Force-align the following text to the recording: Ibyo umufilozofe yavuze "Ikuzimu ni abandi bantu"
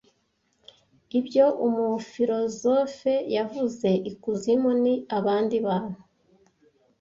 Ibyo 1.19 1.45
umufilozofe 1.67 3.13
yavuze 3.35 3.89
"Ikuzimu 4.11 4.71
ni 4.83 4.93
abandi 5.17 5.55
bantu" 5.65 5.97